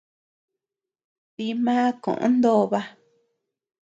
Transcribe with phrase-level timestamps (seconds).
[1.35, 2.79] Dimá koʼö Nóba.